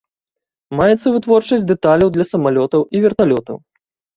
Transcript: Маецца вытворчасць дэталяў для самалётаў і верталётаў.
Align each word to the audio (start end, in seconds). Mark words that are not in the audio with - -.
Маецца 0.79 1.07
вытворчасць 1.17 1.67
дэталяў 1.73 2.09
для 2.17 2.25
самалётаў 2.31 2.81
і 2.97 3.03
верталётаў. 3.05 3.57